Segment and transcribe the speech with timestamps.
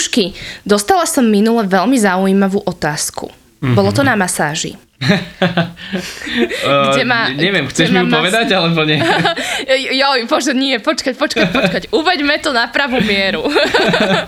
[0.00, 0.32] Dušky,
[0.64, 3.28] dostala som minule veľmi zaujímavú otázku.
[3.28, 3.76] Mm-hmm.
[3.76, 4.80] Bolo to na masáži.
[6.92, 8.20] Kde má, neviem, chceš mi ju mas...
[8.20, 9.00] povedať, alebo nie?
[10.00, 11.82] jo, bože, nie, počkať, počkať, počkať.
[11.88, 13.48] Uveďme to na pravú mieru.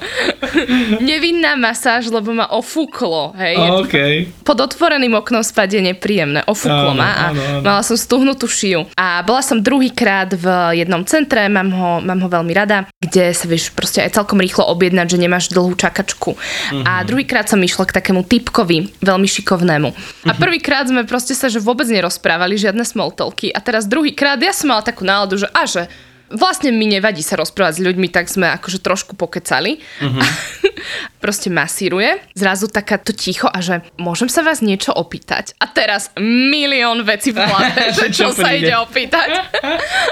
[1.12, 3.60] Nevinná masáž, lebo ma ofúklo, hej.
[3.84, 4.14] Okay.
[4.48, 6.40] Pod otvoreným oknom spadie nepríjemné.
[6.48, 7.60] Ofúklo ma a áno, áno.
[7.60, 8.96] mala som stuhnutú šiju.
[8.96, 10.46] A bola som druhýkrát v
[10.80, 14.64] jednom centre, mám ho, mám ho veľmi rada, kde sa vieš proste aj celkom rýchlo
[14.72, 16.32] objednať, že nemáš dlhú čakačku.
[16.32, 16.88] Mm-hmm.
[16.88, 19.88] A druhýkrát som išla k takému typkovi, veľmi šikovnému.
[20.24, 23.50] A prvý prvýkrát sme proste sa že vôbec nerozprávali, žiadne smoltolky.
[23.50, 25.90] A teraz druhýkrát ja som mala takú náladu, že a že
[26.30, 29.82] vlastne mi nevadí sa rozprávať s ľuďmi, tak sme akože trošku pokecali.
[29.98, 30.22] Uh-huh.
[31.22, 32.22] proste masíruje.
[32.38, 35.58] Zrazu takáto ticho a že môžem sa vás niečo opýtať.
[35.58, 39.50] A teraz milión vecí v hlave, že čo, čo sa ide opýtať.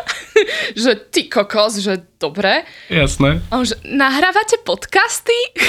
[0.83, 2.69] že ty kokos, že dobre.
[2.93, 3.41] Jasné.
[3.49, 5.35] A že nahrávate podcasty?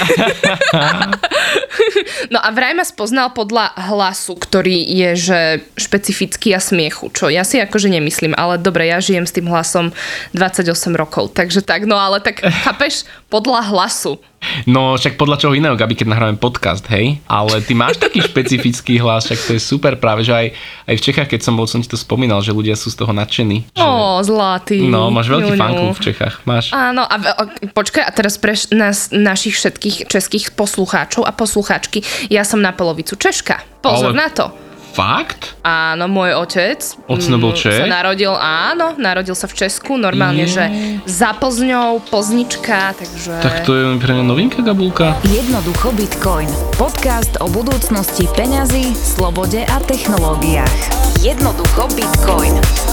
[2.32, 5.40] no a vraj ma spoznal podľa hlasu, ktorý je že
[5.80, 9.96] špecifický a smiechu, čo ja si akože nemyslím, ale dobre, ja žijem s tým hlasom
[10.36, 14.20] 28 rokov, takže tak, no ale tak chápeš, podľa hlasu.
[14.66, 17.22] No však podľa čoho iného, Gabi, keď nahrávame podcast, hej?
[17.30, 20.46] Ale ty máš taký špecifický hlas, však to je super práve, že aj,
[20.90, 23.14] aj v Čechách, keď som bol, som ti to spomínal, že ľudia sú z toho
[23.14, 23.70] nadšení.
[23.74, 23.82] Že...
[23.82, 24.82] Ó, zlatý.
[24.86, 26.74] No, máš veľký fanklub v Čechách, máš.
[26.74, 32.42] Áno, a, a počkaj, a teraz pre nás, našich všetkých českých poslucháčov a poslucháčky, ja
[32.42, 33.82] som na polovicu Češka.
[33.82, 34.18] Pozor Ale...
[34.18, 34.71] na to.
[34.92, 35.56] Fakt?
[35.64, 37.80] Áno, môj otec Ocno bol Čech?
[37.80, 40.52] sa narodil, áno, narodil sa v Česku, normálne, Nie.
[40.52, 40.64] že
[41.08, 43.40] za Plzňou, Plznička, takže...
[43.40, 45.16] Tak to je pre mňa novinka, Gabulka.
[45.24, 46.48] Jednoducho Bitcoin.
[46.76, 50.76] Podcast o budúcnosti peňazí, slobode a technológiách.
[51.24, 52.91] Jednoducho Bitcoin.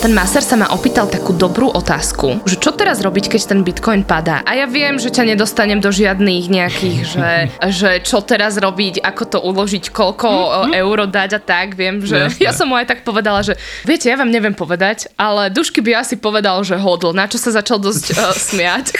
[0.00, 4.00] Ten maser sa ma opýtal takú dobrú otázku, že čo teraz robiť, keď ten bitcoin
[4.00, 4.40] padá.
[4.48, 7.30] A ja viem, že ťa nedostanem do žiadnych nejakých, že,
[7.84, 10.72] že čo teraz robiť, ako to uložiť, koľko mm-hmm.
[10.80, 11.76] euro dať a tak.
[11.76, 12.40] Viem, že Jasne.
[12.40, 16.00] ja som mu aj tak povedala, že viete, ja vám neviem povedať, ale Dušky by
[16.00, 18.96] asi povedal, že hodl, na čo sa začal dosť uh, smiať.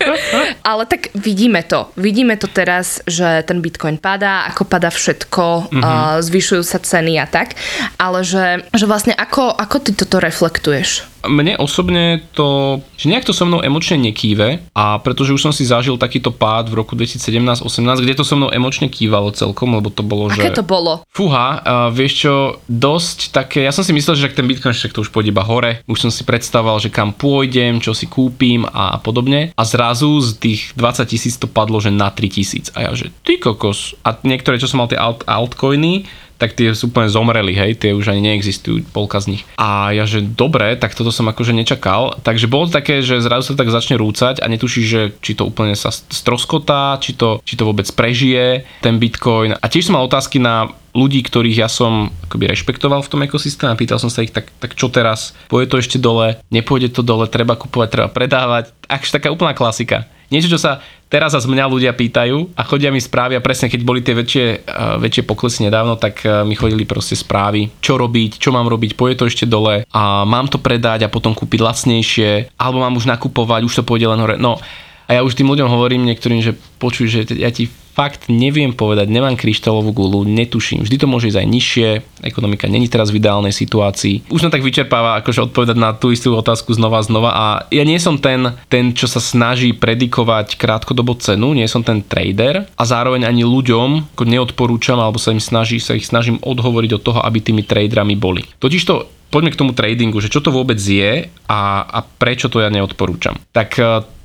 [0.70, 1.88] ale tak vidíme to.
[1.96, 5.80] Vidíme to teraz, že ten bitcoin padá, ako padá všetko, mm-hmm.
[5.80, 7.56] uh, zvyšujú sa ceny a tak.
[7.96, 11.06] Ale že, že vlastne ako, ako ty toto reflektuješ?
[11.24, 15.64] Mne osobne to, že nejak to so mnou emočne nekýve a pretože už som si
[15.64, 17.64] zažil takýto pád v roku 2017-18,
[18.04, 20.60] kde to so mnou emočne kývalo celkom, lebo to bolo, Aké že...
[20.60, 21.00] to bolo?
[21.08, 22.34] Fúha, uh, vieš čo,
[22.68, 25.80] dosť také, ja som si myslel, že ten Bitcoin však to už pôjde iba hore,
[25.88, 30.36] už som si predstavoval, že kam pôjdem, čo si kúpim a podobne a zrazu z
[30.36, 34.12] tých 20 tisíc to padlo, že na 3 tisíc a ja, že ty kokos a
[34.26, 38.10] niektoré, čo som mal tie alt, altcoiny, tak tie sú úplne zomreli, hej, tie už
[38.10, 39.42] ani neexistujú, polka z nich.
[39.54, 42.18] A ja, že dobre, tak toto som akože nečakal.
[42.20, 45.46] Takže bolo to také, že zrazu sa tak začne rúcať a netušíš, že či to
[45.46, 49.54] úplne sa stroskotá, či to, či to vôbec prežije, ten Bitcoin.
[49.54, 53.74] A tiež som mal otázky na ľudí, ktorých ja som akoby rešpektoval v tom ekosystéme
[53.74, 55.34] a pýtal som sa ich, tak, tak čo teraz?
[55.50, 56.38] Pôjde to ešte dole?
[56.54, 57.26] Nepôjde to dole?
[57.26, 58.70] Treba kupovať, treba predávať?
[58.86, 60.06] Akž taká úplná klasika.
[60.34, 63.80] Niečo, čo sa teraz zase mňa ľudia pýtajú a chodia mi správy a presne keď
[63.86, 68.42] boli tie väčšie, uh, väčšie poklesy nedávno, tak uh, mi chodili proste správy, čo robiť,
[68.42, 72.58] čo mám robiť, pôjde to ešte dole a mám to predať a potom kúpiť lacnejšie,
[72.58, 74.34] alebo mám už nakupovať, už to pôjde len hore.
[74.34, 74.58] No
[75.06, 79.06] a ja už tým ľuďom hovorím niektorým, že počuj, že ja ti fakt neviem povedať,
[79.06, 80.82] nemám kryštálovú gulu, netuším.
[80.82, 81.88] Vždy to môže ísť aj nižšie,
[82.26, 84.26] ekonomika není teraz v ideálnej situácii.
[84.34, 87.86] Už som tak vyčerpáva akože odpovedať na tú istú otázku znova a znova a ja
[87.86, 92.82] nie som ten, ten, čo sa snaží predikovať krátkodobo cenu, nie som ten trader a
[92.82, 97.20] zároveň ani ľuďom ako neodporúčam alebo sa im snaží, sa ich snažím odhovoriť od toho,
[97.22, 98.42] aby tými traderami boli.
[98.58, 102.70] Totižto poďme k tomu tradingu, že čo to vôbec je a, a prečo to ja
[102.70, 103.38] neodporúčam.
[103.50, 103.78] Tak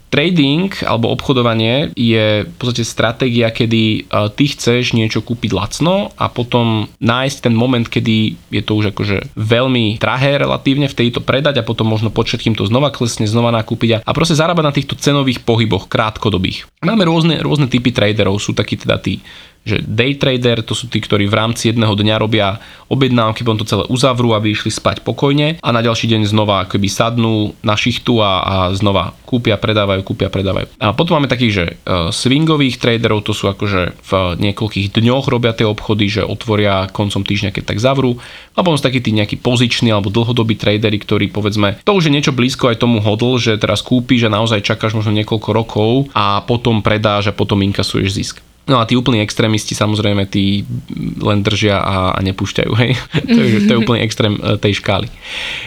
[0.10, 4.00] Trading alebo obchodovanie je v podstate stratégia, kedy e,
[4.34, 9.38] ty chceš niečo kúpiť lacno a potom nájsť ten moment, kedy je to už akože
[9.38, 13.54] veľmi drahé relatívne v tejto predať a potom možno pod všetkým to znova klesne, znova
[13.54, 16.66] nakúpiť a, proste zarábať na týchto cenových pohyboch krátkodobých.
[16.82, 19.22] Máme rôzne, rôzne typy traderov, sú takí teda tí
[19.68, 22.58] že day trader to sú tí, ktorí v rámci jedného dňa robia
[22.90, 26.90] objednávky, potom to celé uzavrú, aby išli spať pokojne a na ďalší deň znova akoby
[26.90, 30.74] sadnú na šichtu a, a znova kúpia, predávajú, kúpia, predávajú.
[30.82, 34.12] A potom máme takých, že uh, swingových traderov, to sú akože v
[34.42, 38.18] niekoľkých dňoch robia tie obchody, že otvoria koncom týždňa, keď tak zavrú.
[38.58, 42.16] A potom sú takí tí nejakí poziční alebo dlhodobí tradery, ktorí povedzme, to už je
[42.16, 46.42] niečo blízko aj tomu hodl, že teraz kúpiš a naozaj čakáš možno niekoľko rokov a
[46.42, 48.49] potom predáš a potom inkasuješ zisk.
[48.70, 50.62] No a tí úplní extrémisti samozrejme tí
[51.18, 52.92] len držia a, a nepúšťajú, hej.
[53.34, 55.10] to, je, to je úplný extrém e, tej škály.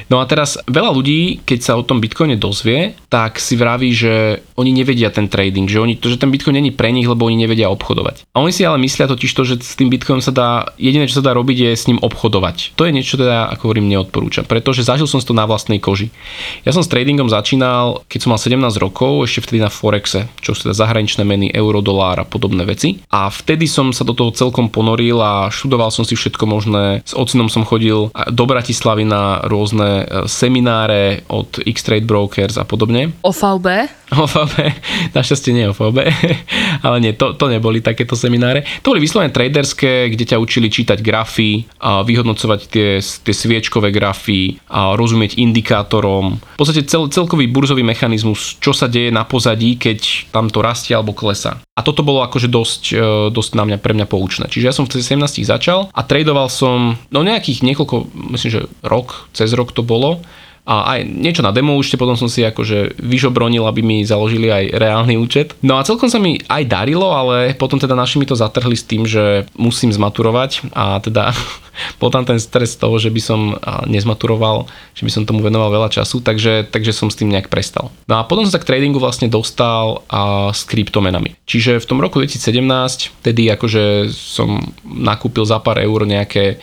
[0.06, 4.46] No a teraz veľa ľudí, keď sa o tom Bitcoine dozvie, tak si vraví, že
[4.54, 7.66] oni nevedia ten trading, že, oni, že ten Bitcoin není pre nich, lebo oni nevedia
[7.74, 8.30] obchodovať.
[8.30, 11.18] A oni si ale myslia totiž to, že s tým Bitcoinom sa dá, jediné čo
[11.18, 12.78] sa dá robiť je s ním obchodovať.
[12.78, 16.14] To je niečo teda, ako hovorím, neodporúčam, pretože zažil som to na vlastnej koži.
[16.62, 20.54] Ja som s tradingom začínal, keď som mal 17 rokov, ešte vtedy na Forexe, čo
[20.54, 22.91] sú teda zahraničné meny, euro, dolár a podobné veci.
[23.12, 27.04] A vtedy som sa do toho celkom ponoril a študoval som si všetko možné.
[27.06, 33.14] S ocinom som chodil do Bratislavy na rôzne e, semináre od X-Trade Brokers a podobne.
[33.22, 33.66] OVB?
[34.12, 34.56] OVB,
[35.16, 35.98] našťastie nie OVB,
[36.86, 38.64] ale nie, to, to neboli takéto semináre.
[38.84, 44.60] To boli vyslovene traderské, kde ťa učili čítať grafy, a vyhodnocovať tie, tie sviečkové grafy,
[44.68, 46.36] a rozumieť indikátorom.
[46.36, 50.92] V podstate cel, celkový burzový mechanizmus, čo sa deje na pozadí, keď tam to rastie
[50.92, 51.56] alebo klesá.
[51.72, 54.44] A toto bolo akože dosť, e, dosť na mňa, pre mňa poučné.
[54.52, 59.32] Čiže ja som v 17 začal a tradoval som no nejakých niekoľko, myslím, že rok,
[59.32, 60.20] cez rok to bolo
[60.62, 64.78] a aj niečo na demo účte, potom som si akože vyžobronil, aby mi založili aj
[64.78, 65.58] reálny účet.
[65.58, 68.86] No a celkom sa mi aj darilo, ale potom teda naši mi to zatrhli s
[68.86, 71.34] tým, že musím zmaturovať a teda
[72.00, 73.58] bol tam ten stres toho, že by som
[73.90, 77.90] nezmaturoval, že by som tomu venoval veľa času, takže, takže som s tým nejak prestal.
[78.06, 81.34] No a potom som sa k tradingu vlastne dostal a s kryptomenami.
[81.42, 86.62] Čiže v tom roku 2017, tedy akože som nakúpil za pár eur nejaké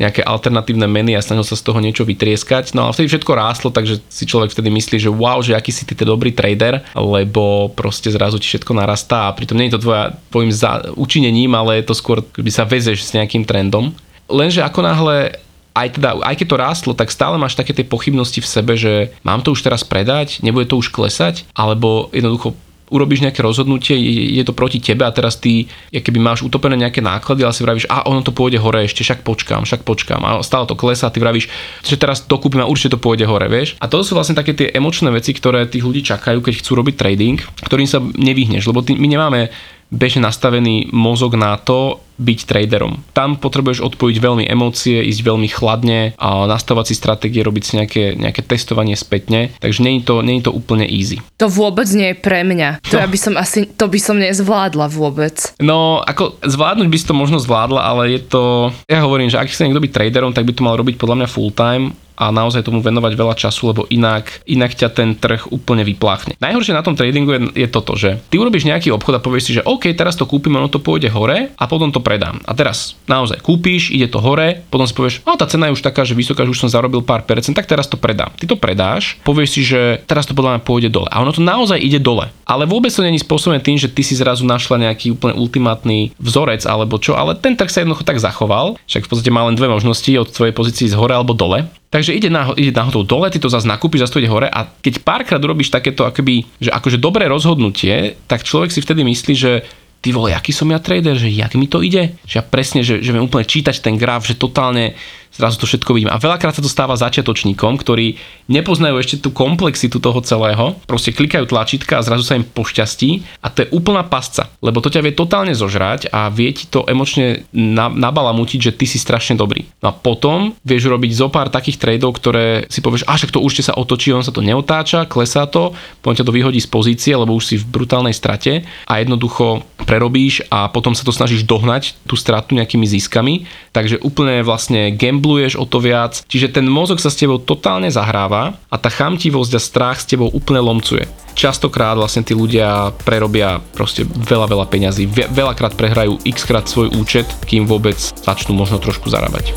[0.00, 2.72] nejaké alternatívne meny a snažil sa z toho niečo vytrieskať.
[2.72, 5.84] No a vtedy všetko rástlo, takže si človek vtedy myslí, že wow, že aký si
[5.84, 10.16] ty dobrý trader, lebo proste zrazu ti všetko narastá a pritom nie je to tvoja,
[10.32, 13.92] tvojim za, učinením, ale je to skôr, keby sa vezeš s nejakým trendom.
[14.32, 15.36] Lenže ako náhle
[15.76, 19.14] aj, teda, aj keď to rástlo, tak stále máš také tie pochybnosti v sebe, že
[19.22, 22.58] mám to už teraz predať, nebude to už klesať, alebo jednoducho
[22.90, 23.94] urobíš nejaké rozhodnutie,
[24.34, 27.86] je to proti tebe a teraz ty, keby máš utopené nejaké náklady, ale si vravíš,
[27.86, 30.20] a ono to pôjde hore ešte, však počkám, však počkám.
[30.26, 31.48] A stále to klesá, ty vravíš,
[31.86, 33.78] že teraz dokúpim a určite to pôjde hore, vieš.
[33.78, 36.94] A to sú vlastne také tie emočné veci, ktoré tých ľudí čakajú, keď chcú robiť
[36.98, 39.48] trading, ktorým sa nevyhneš, lebo ty, my nemáme
[39.90, 43.00] bežne nastavený mozog na to byť traderom.
[43.16, 48.04] Tam potrebuješ odpojiť veľmi emócie, ísť veľmi chladne a nastavovať si stratégie, robiť si nejaké,
[48.14, 51.16] nejaké testovanie spätne, takže je, to, je to úplne easy.
[51.40, 52.84] To vôbec nie je pre mňa.
[52.92, 53.02] To, no.
[53.02, 55.56] ja by som asi, to by som nezvládla vôbec.
[55.64, 58.42] No, ako zvládnuť by si to možno zvládla, ale je to...
[58.84, 61.28] Ja hovorím, že ak chce niekto byť traderom, tak by to mal robiť podľa mňa
[61.32, 65.88] full time a naozaj tomu venovať veľa času, lebo inak, inak ťa ten trh úplne
[65.88, 66.36] vypláchne.
[66.36, 69.52] Najhoršie na tom tradingu je, je toto, že ty urobíš nejaký obchod a povieš si,
[69.56, 72.44] že OK, teraz to kúpim, ono to pôjde hore a potom to predám.
[72.44, 75.82] A teraz naozaj kúpiš, ide to hore, potom si povieš, a tá cena je už
[75.82, 78.28] taká, že vysoká, že už som zarobil pár percent, tak teraz to predám.
[78.36, 81.08] Ty to predáš, povieš si, že teraz to podľa mňa pôjde dole.
[81.08, 82.28] A ono to naozaj ide dole.
[82.44, 86.68] Ale vôbec to není spôsobené tým, že ty si zrazu našla nejaký úplne ultimátny vzorec
[86.68, 89.70] alebo čo, ale ten trh sa jednoducho tak zachoval, však v podstate má len dve
[89.70, 91.70] možnosti od tvojej pozícii z hore alebo dole.
[91.90, 94.62] Takže ide, na, ide náhodou dole, ty to zase nakúpiš, zase to ide hore a
[94.62, 99.66] keď párkrát urobíš takéto akoby, že akože dobré rozhodnutie, tak človek si vtedy myslí, že
[99.98, 102.14] ty vole, aký som ja trader, že jak mi to ide?
[102.24, 104.94] Že ja presne, že, že viem úplne čítať ten graf, že totálne
[105.34, 106.10] zrazu to všetko vidím.
[106.10, 108.18] A veľakrát sa to stáva začiatočníkom, ktorí
[108.50, 113.48] nepoznajú ešte tú komplexitu toho celého, proste klikajú tlačítka a zrazu sa im pošťastí a
[113.48, 117.46] to je úplná pasca, lebo to ťa vie totálne zožrať a vie ti to emočne
[117.54, 119.70] nabalamutiť, že ty si strašne dobrý.
[119.80, 123.44] No a potom vieš robiť zo pár takých tradeov, ktoré si povieš, až tak to
[123.44, 125.70] určite sa otočí, on sa to neotáča, klesá to,
[126.02, 130.42] potom ťa to vyhodí z pozície, lebo už si v brutálnej strate a jednoducho prerobíš
[130.50, 133.46] a potom sa to snažíš dohnať tú stratu nejakými ziskami.
[133.70, 137.92] Takže úplne vlastne game gambluješ o to viac, čiže ten mozog sa s tebou totálne
[137.92, 141.04] zahráva a tá chamtivosť a strach s tebou úplne lomcuje.
[141.36, 147.28] Častokrát vlastne tí ľudia prerobia proste veľa, veľa peňazí, veľakrát prehrajú x krát svoj účet,
[147.44, 149.52] kým vôbec začnú možno trošku zarábať.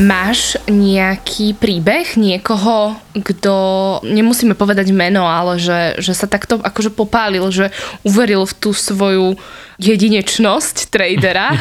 [0.00, 3.54] Máš nejaký príbeh niekoho, kto,
[4.00, 7.68] nemusíme povedať meno, ale že, že sa takto akože popálil, že
[8.00, 9.36] uveril v tú svoju
[9.82, 11.52] jedinečnosť tradera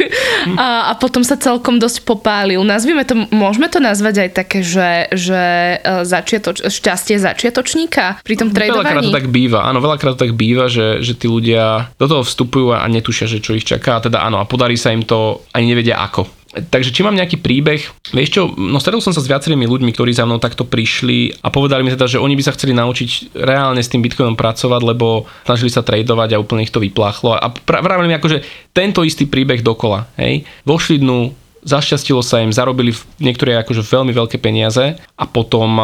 [0.60, 2.60] a, a potom sa celkom dosť popálil.
[2.62, 5.42] Nazvime to, môžeme to nazvať aj také, že, že
[5.80, 8.84] e, začiatoč, šťastie začiatočníka pri tom tradovaní?
[8.84, 12.22] Veľakrát to tak býva, áno, veľakrát to tak býva, že, že tí ľudia do toho
[12.24, 14.00] vstupujú a netušia, že čo ich čaká.
[14.00, 16.39] Teda áno, a podarí sa im to, ani nevedia ako.
[16.50, 17.78] Takže či mám nejaký príbeh,
[18.10, 21.48] vieš čo, no stretol som sa s viacerými ľuďmi, ktorí za mnou takto prišli a
[21.54, 25.30] povedali mi teda, že oni by sa chceli naučiť reálne s tým Bitcoinom pracovať, lebo
[25.46, 27.38] snažili sa tradovať a úplne ich to vypláchlo.
[27.38, 28.42] A vravili mi ako, že
[28.74, 30.42] tento istý príbeh dokola, hej.
[30.66, 31.30] Vošli dnu,
[31.62, 35.78] zašťastilo sa im, zarobili niektoré akože veľmi veľké peniaze a potom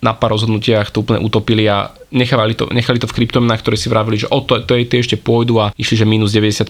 [0.00, 3.86] na pár rozhodnutiach to úplne utopili a nechali to, nechali to v kryptomenách, ktoré si
[3.86, 6.66] vravili, že o, to, to, to ešte pôjdu a išli, že minus 95%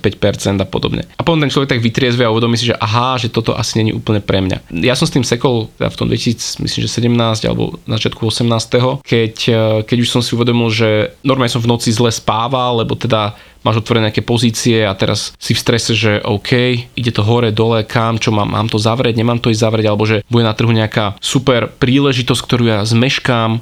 [0.60, 1.08] a podobne.
[1.16, 3.96] A potom ten človek tak vytriezve a uvedomí si, že aha, že toto asi není
[3.96, 4.68] úplne pre mňa.
[4.84, 8.20] Ja som s tým sekol teda v tom 2000, myslím, že 17 alebo na začiatku
[8.28, 9.00] 18.
[9.02, 9.56] Keď, eh,
[9.88, 13.84] keď už som si uvedomil, že normálne som v noci zle spával, lebo teda máš
[13.84, 16.52] otvorené nejaké pozície a teraz si v strese, že OK,
[16.96, 20.08] ide to hore, dole, kam, čo mám, mám to zavrieť, nemám to ísť zavrieť, alebo
[20.08, 23.19] že bude na trhu nejaká super príležitosť, ktorú ja zmeškám,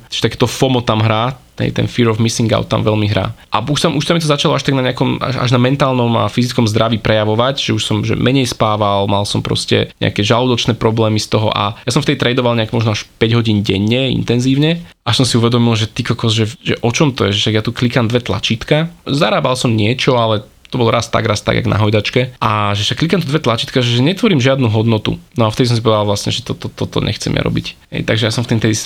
[0.09, 1.37] že takéto FOMO tam hrá,
[1.67, 3.35] ten fear of missing out tam veľmi hrá.
[3.51, 6.15] A už, som, už mi to začalo až tak na nejakom, až, až na mentálnom
[6.15, 10.79] a fyzickom zdraví prejavovať, že už som že menej spával, mal som proste nejaké žalúdočné
[10.79, 14.15] problémy z toho a ja som v tej tradoval nejak možno až 5 hodín denne,
[14.15, 14.87] intenzívne.
[15.03, 17.65] Až som si uvedomil, že ty kokos, že, že o čom to je, že ja
[17.65, 18.93] tu klikám dve tlačítka.
[19.09, 22.37] Zarábal som niečo, ale to bol raz tak, raz tak, jak na hojdačke.
[22.39, 25.17] A že však klikám tu dve tlačítka, že netvorím žiadnu hodnotu.
[25.35, 27.67] No a vtedy som si povedal vlastne, že toto to, to, to nechcem ja robiť.
[27.89, 28.77] Ej, takže ja som v tým, tedy,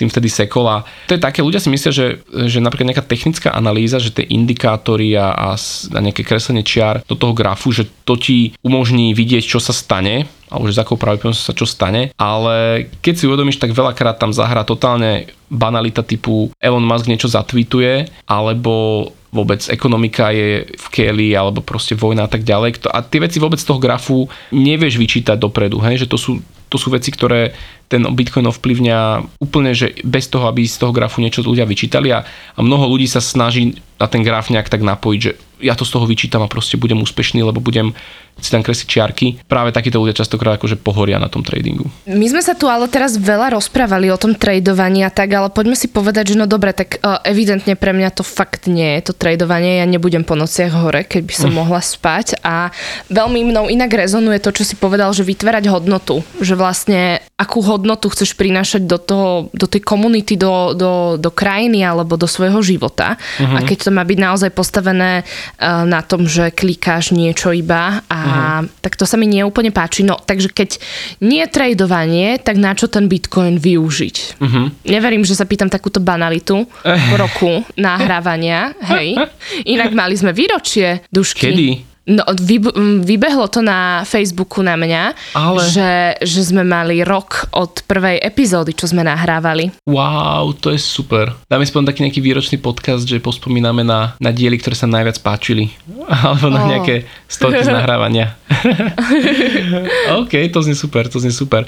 [0.00, 0.76] tým vtedy sekol a
[1.06, 2.06] to je také, ľudia si myslia, že,
[2.48, 7.14] že napríklad nejaká technická analýza, že tie indikátory a, a, a nejaké kreslenie čiar do
[7.14, 11.46] toho grafu, že to ti umožní vidieť, čo sa stane, alebo že za akou pravdepodobnosťou
[11.52, 16.86] sa čo stane, ale keď si uvedomíš, tak veľakrát tam zahrá totálne banalita typu Elon
[16.86, 22.88] Musk niečo zatweetuje, alebo vôbec ekonomika je v keli alebo proste vojna a tak ďalej.
[22.88, 26.04] A tie veci vôbec z toho grafu nevieš vyčítať dopredu, hej?
[26.04, 26.40] že to sú,
[26.72, 27.52] to sú veci, ktoré
[27.86, 28.98] ten Bitcoin ovplyvňa
[29.38, 33.06] úplne, že bez toho, aby z toho grafu niečo ľudia vyčítali a, a mnoho ľudí
[33.06, 36.50] sa snaží na ten graf nejak tak napojiť, že ja to z toho vyčítam a
[36.50, 37.94] proste budem úspešný, lebo budem
[38.36, 39.26] si tam kresliť čiarky.
[39.48, 41.88] Práve takíto ľudia častokrát akože pohoria na tom tradingu.
[42.04, 45.74] My sme sa tu ale teraz veľa rozprávali o tom tradovaní a tak, ale poďme
[45.74, 49.12] si povedať, že no dobre, tak uh, evidentne pre mňa to fakt nie je to
[49.16, 49.80] tradovanie.
[49.80, 51.58] Ja nebudem po nociach hore, keď by som mm.
[51.58, 52.70] mohla spať a
[53.08, 56.20] veľmi mnou inak rezonuje to, čo si povedal, že vytvárať hodnotu.
[56.38, 61.84] Že vlastne akú hodnotu chceš prinášať do, toho, do tej komunity, do, do, do krajiny
[61.84, 63.20] alebo do svojho života.
[63.36, 63.56] Mm-hmm.
[63.56, 68.18] A keď to má byť naozaj postavené uh, na tom, že klikáš niečo iba a
[68.26, 68.66] Uh-huh.
[68.82, 70.02] tak to sa mi nie úplne páči.
[70.02, 70.80] No, takže keď
[71.22, 74.16] nie je tradovanie, tak na čo ten Bitcoin využiť?
[74.40, 74.66] Uh-huh.
[74.82, 78.74] Neverím, že sa pýtam takúto banalitu po roku nahrávania.
[78.82, 79.20] Hej.
[79.74, 81.44] Inak mali sme výročie, dušky.
[81.52, 81.95] Kedy?
[82.06, 82.62] No, vy,
[83.02, 85.02] vybehlo to na Facebooku na mňa,
[85.34, 85.58] Ale...
[85.74, 89.74] že, že sme mali rok od prvej epizódy, čo sme nahrávali.
[89.90, 91.34] Wow, to je super.
[91.50, 95.74] Dáme spôl taký nejaký výročný podcast, že pospomíname na, na diely, ktoré sa najviac páčili.
[96.22, 96.68] Alebo na oh.
[96.70, 98.38] nejaké stovky z nahrávania.
[100.22, 101.66] OK, to znie super, to znie super.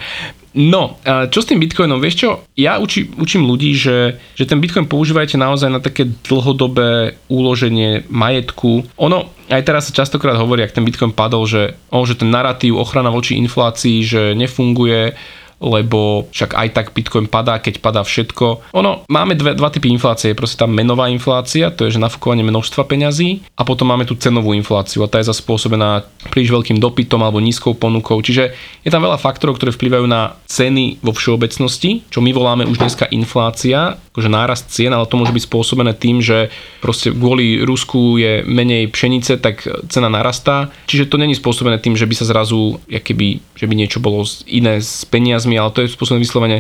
[0.56, 2.00] No, čo s tým Bitcoinom?
[2.00, 7.20] Vieš čo, ja učím, učím ľudí, že, že ten Bitcoin používajte naozaj na také dlhodobé
[7.28, 8.88] uloženie majetku.
[8.96, 12.80] Ono, aj teraz sa častokrát hovorí, ak ten Bitcoin padol, že, oh, že ten narratív
[12.80, 15.12] ochrana voči inflácii, že nefunguje,
[15.58, 18.74] lebo však aj tak Bitcoin padá, keď padá všetko.
[18.78, 20.30] Ono, máme dve, dva typy inflácie.
[20.32, 24.14] Je proste tá menová inflácia, to je že nafúkovanie množstva peňazí a potom máme tú
[24.14, 28.18] cenovú infláciu a tá je zase spôsobená príliš veľkým dopytom alebo nízkou ponukou.
[28.22, 32.78] Čiže je tam veľa faktorov, ktoré vplyvajú na ceny vo všeobecnosti, čo my voláme už
[32.78, 36.50] dneska inflácia, akože nárast cien, ale to môže byť spôsobené tým, že
[36.82, 40.74] proste kvôli Rusku je menej pšenice, tak cena narastá.
[40.90, 44.82] Čiže to není spôsobené tým, že by sa zrazu, keby, že by niečo bolo iné
[44.82, 46.58] s peniazmi peniazmi, ale to je spôsobené vyslovene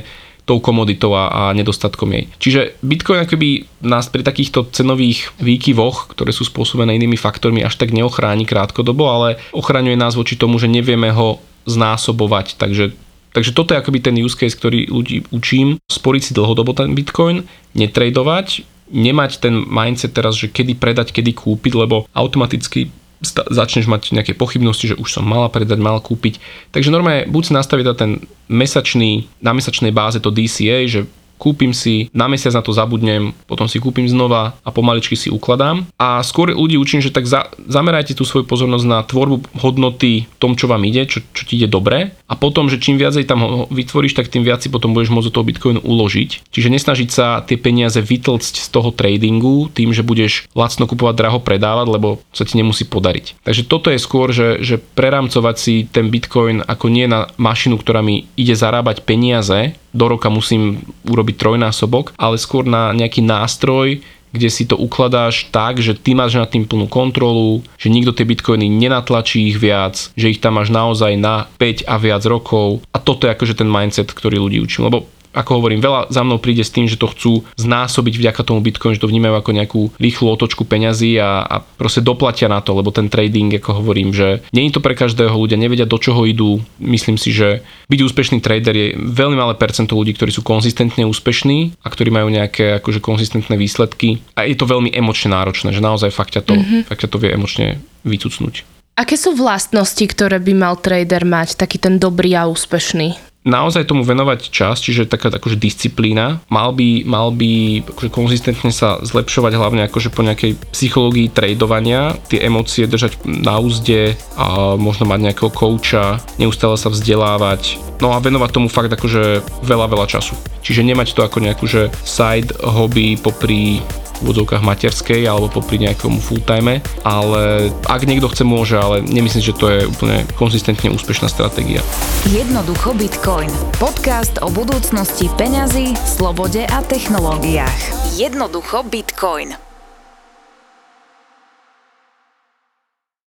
[0.48, 2.24] tou komoditou a, a nedostatkom jej.
[2.40, 7.92] Čiže Bitcoin akoby nás pri takýchto cenových výkyvoch, ktoré sú spôsobené inými faktormi, až tak
[7.92, 11.36] neochráni krátkodobo, ale ochraňuje nás voči tomu, že nevieme ho
[11.68, 12.56] znásobovať.
[12.56, 12.96] Takže,
[13.36, 15.76] takže toto je akoby ten use case, ktorý ľudí učím.
[15.84, 17.44] Sporiť si dlhodobo ten Bitcoin,
[17.76, 22.88] netradovať, nemať ten mindset teraz, že kedy predať, kedy kúpiť, lebo automaticky
[23.26, 26.38] začneš mať nejaké pochybnosti, že už som mala predať, mala kúpiť.
[26.70, 31.00] Takže normálne buď si nastaviť ten mesačný, na mesačnej báze to DCA, že
[31.38, 35.86] kúpim si, na mesiac na to zabudnem, potom si kúpim znova a pomaličky si ukladám.
[35.96, 40.58] A skôr ľudí učím, že tak za, zamerajte tú svoju pozornosť na tvorbu hodnoty tom,
[40.58, 44.12] čo vám ide, čo, čo ti ide dobre a potom, že čím viacej tam vytvoríš,
[44.12, 46.52] tak tým viac si potom budeš môcť do toho Bitcoinu uložiť.
[46.52, 51.40] Čiže nesnažiť sa tie peniaze vytlcť z toho tradingu tým, že budeš lacno kupovať, draho
[51.40, 53.40] predávať, lebo sa ti nemusí podariť.
[53.48, 58.04] Takže toto je skôr, že, že prerámcovať si ten Bitcoin ako nie na mašinu, ktorá
[58.04, 64.00] mi ide zarábať peniaze, do roka musím urobiť trojnásobok, ale skôr na nejaký nástroj,
[64.32, 68.28] kde si to ukladáš tak, že ty máš nad tým plnú kontrolu, že nikto tie
[68.28, 72.84] bitcoiny nenatlačí ich viac, že ich tam máš naozaj na 5 a viac rokov.
[72.92, 74.92] A toto je akože ten mindset, ktorý ľudí učím.
[74.92, 78.58] Lebo ako hovorím, veľa za mnou príde s tým, že to chcú znásobiť vďaka tomu
[78.58, 82.74] Bitcoin, že to vnímajú ako nejakú rýchlu otočku peňazí a, a proste doplatia na to,
[82.74, 86.26] lebo ten trading, ako hovorím, že nie je to pre každého, ľudia nevedia do čoho
[86.26, 86.58] idú.
[86.82, 91.78] Myslím si, že byť úspešný trader je veľmi malé percento ľudí, ktorí sú konzistentne úspešní
[91.80, 94.18] a ktorí majú nejaké akože konzistentné výsledky.
[94.34, 96.90] A je to veľmi emočne náročné, že naozaj fakt ťa to, mm-hmm.
[96.90, 98.66] fakt ťa to vie emočne vycucnúť.
[98.98, 103.14] Aké sú vlastnosti, ktoré by mal trader mať, taký ten dobrý a úspešný?
[103.48, 106.44] Naozaj tomu venovať čas, čiže taká akože disciplína.
[106.52, 112.44] Mal by, mal by akože konzistentne sa zlepšovať hlavne akože po nejakej psychológii tradovania, tie
[112.44, 118.50] emócie držať na úzde a možno mať nejakého kouča, neustále sa vzdelávať, no a venovať
[118.52, 120.36] tomu fakt akože veľa, veľa času.
[120.60, 123.80] Čiže nemať to ako nejakú že side hobby popri
[124.18, 129.54] v úvodzovkách materskej alebo popri nejakom full-time, ale ak niekto chce, môže, ale nemyslím, že
[129.54, 131.80] to je úplne konzistentne úspešná stratégia.
[132.26, 133.50] Jednoducho Bitcoin.
[133.78, 138.14] Podcast o budúcnosti peňazí, slobode a technológiách.
[138.18, 139.67] Jednoducho Bitcoin.